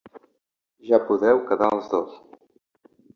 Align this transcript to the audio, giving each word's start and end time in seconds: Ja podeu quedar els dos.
Ja 0.91 0.99
podeu 1.11 1.41
quedar 1.51 1.69
els 1.75 1.91
dos. 1.93 2.17